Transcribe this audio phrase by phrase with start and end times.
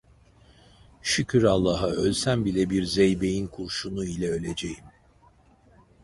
[1.01, 4.85] Şükür Allah’a ölsem bile bir zeybeğin kurşunu ile öleceğim!